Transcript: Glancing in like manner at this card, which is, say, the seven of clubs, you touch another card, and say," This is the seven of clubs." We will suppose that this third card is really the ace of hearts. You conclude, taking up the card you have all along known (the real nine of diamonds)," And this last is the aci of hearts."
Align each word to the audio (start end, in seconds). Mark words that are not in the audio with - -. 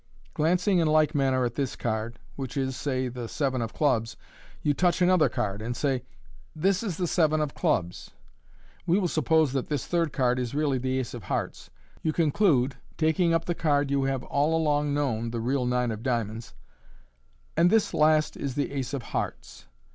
Glancing 0.33 0.79
in 0.79 0.87
like 0.87 1.13
manner 1.13 1.45
at 1.45 1.53
this 1.53 1.75
card, 1.75 2.17
which 2.35 2.57
is, 2.57 2.75
say, 2.75 3.07
the 3.07 3.27
seven 3.27 3.61
of 3.61 3.71
clubs, 3.71 4.17
you 4.63 4.73
touch 4.73 4.99
another 4.99 5.29
card, 5.29 5.61
and 5.61 5.77
say," 5.77 6.01
This 6.65 6.81
is 6.81 6.97
the 6.97 7.05
seven 7.05 7.39
of 7.39 7.53
clubs." 7.53 8.09
We 8.87 8.97
will 8.97 9.07
suppose 9.07 9.53
that 9.53 9.67
this 9.67 9.85
third 9.85 10.11
card 10.11 10.39
is 10.39 10.55
really 10.55 10.79
the 10.79 10.97
ace 10.97 11.13
of 11.13 11.25
hearts. 11.25 11.69
You 12.01 12.13
conclude, 12.13 12.77
taking 12.97 13.31
up 13.31 13.45
the 13.45 13.53
card 13.53 13.91
you 13.91 14.05
have 14.05 14.23
all 14.23 14.57
along 14.57 14.95
known 14.95 15.29
(the 15.29 15.39
real 15.39 15.67
nine 15.67 15.91
of 15.91 16.01
diamonds)," 16.01 16.55
And 17.55 17.69
this 17.69 17.93
last 17.93 18.35
is 18.35 18.55
the 18.55 18.69
aci 18.73 18.95
of 18.95 19.03
hearts." 19.03 19.67